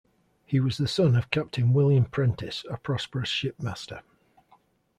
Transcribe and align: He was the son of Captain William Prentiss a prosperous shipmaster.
He 0.47 0.59
was 0.59 0.77
the 0.77 0.87
son 0.87 1.15
of 1.15 1.29
Captain 1.29 1.73
William 1.73 2.05
Prentiss 2.05 2.65
a 2.71 2.77
prosperous 2.77 3.29
shipmaster. 3.29 4.01